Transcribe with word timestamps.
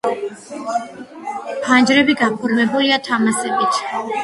ფანჯრები 1.67 2.17
გაფორმებულია 2.23 3.01
თამასებით. 3.11 3.81